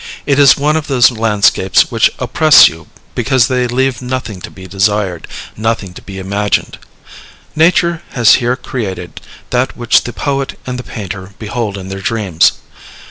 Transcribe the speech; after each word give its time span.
It 0.25 0.39
is 0.39 0.57
one 0.57 0.75
of 0.75 0.87
those 0.87 1.11
landscapes 1.11 1.91
which 1.91 2.09
oppress 2.17 2.67
you 2.67 2.87
because 3.13 3.47
they 3.47 3.67
leave 3.67 4.01
nothing 4.01 4.41
to 4.41 4.49
be 4.49 4.65
desired, 4.65 5.27
nothing 5.55 5.93
to 5.93 6.01
be 6.01 6.17
imagined. 6.17 6.79
Nature 7.55 8.01
has 8.13 8.33
here 8.41 8.55
created 8.55 9.21
that 9.51 9.77
which 9.77 10.05
the 10.05 10.11
poet 10.11 10.57
and 10.65 10.79
the 10.79 10.83
painter 10.83 11.35
behold 11.37 11.77
in 11.77 11.89
their 11.89 12.01
dreams. 12.01 12.53